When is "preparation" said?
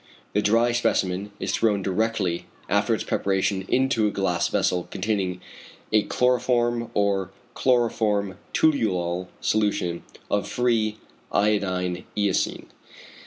3.03-3.61